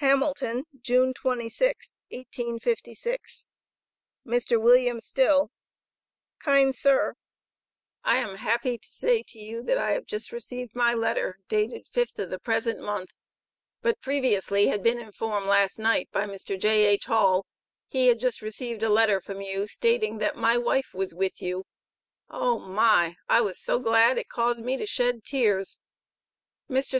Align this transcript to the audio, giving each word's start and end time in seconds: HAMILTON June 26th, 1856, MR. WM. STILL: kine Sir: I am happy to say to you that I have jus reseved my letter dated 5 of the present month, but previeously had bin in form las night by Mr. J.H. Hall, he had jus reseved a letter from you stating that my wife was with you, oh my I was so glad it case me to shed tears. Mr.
HAMILTON 0.00 0.66
June 0.82 1.14
26th, 1.14 1.92
1856, 2.10 3.46
MR. 4.26 4.48
WM. 4.58 5.00
STILL: 5.00 5.50
kine 6.38 6.74
Sir: 6.74 7.14
I 8.04 8.18
am 8.18 8.34
happy 8.36 8.76
to 8.76 8.86
say 8.86 9.22
to 9.22 9.38
you 9.38 9.62
that 9.62 9.78
I 9.78 9.92
have 9.92 10.04
jus 10.04 10.28
reseved 10.28 10.74
my 10.74 10.92
letter 10.92 11.38
dated 11.48 11.88
5 11.88 12.18
of 12.18 12.28
the 12.28 12.38
present 12.38 12.82
month, 12.84 13.16
but 13.80 14.02
previeously 14.02 14.66
had 14.66 14.82
bin 14.82 14.98
in 15.00 15.10
form 15.10 15.46
las 15.46 15.78
night 15.78 16.10
by 16.12 16.26
Mr. 16.26 16.60
J.H. 16.60 17.06
Hall, 17.06 17.46
he 17.86 18.08
had 18.08 18.20
jus 18.20 18.40
reseved 18.42 18.82
a 18.82 18.90
letter 18.90 19.22
from 19.22 19.40
you 19.40 19.66
stating 19.66 20.18
that 20.18 20.36
my 20.36 20.58
wife 20.58 20.92
was 20.92 21.14
with 21.14 21.40
you, 21.40 21.64
oh 22.28 22.58
my 22.58 23.16
I 23.26 23.40
was 23.40 23.58
so 23.58 23.78
glad 23.78 24.18
it 24.18 24.28
case 24.30 24.58
me 24.60 24.76
to 24.76 24.84
shed 24.84 25.24
tears. 25.24 25.78
Mr. 26.68 26.90